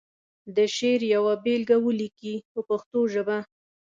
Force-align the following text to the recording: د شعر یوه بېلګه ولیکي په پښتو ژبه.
د 0.55 0.57
شعر 0.75 1.01
یوه 1.15 1.33
بېلګه 1.43 1.77
ولیکي 1.85 2.35
په 2.51 2.59
پښتو 2.69 2.99
ژبه. 3.13 3.37